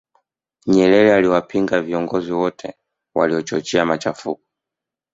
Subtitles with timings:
[0.67, 2.73] nyerere aliwapinga viongozi wote
[3.15, 4.41] wanaochochea machafuko